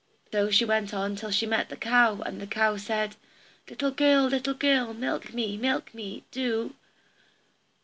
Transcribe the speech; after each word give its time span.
So 0.31 0.49
she 0.49 0.65
went 0.65 0.95
on 0.95 1.15
till 1.15 1.29
she 1.29 1.45
met 1.45 1.69
the 1.69 1.77
cow, 1.77 2.21
and 2.21 2.41
the 2.41 2.47
cow 2.47 2.75
said, 2.75 3.17
"Little 3.69 3.91
girl, 3.91 4.25
little 4.25 4.55
girl, 4.55 4.95
milk 4.95 5.31
me, 5.31 5.57
milk 5.57 5.93
me, 5.93 6.23
do. 6.31 6.73